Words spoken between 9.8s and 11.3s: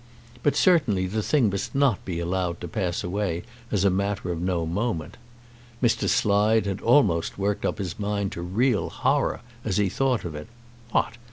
thought of it. What!